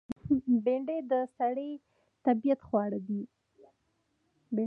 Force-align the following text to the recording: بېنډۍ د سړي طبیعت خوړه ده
بېنډۍ 0.63 0.99
د 1.11 1.13
سړي 1.37 1.71
طبیعت 2.25 2.59
خوړه 2.67 2.99
ده 3.07 3.19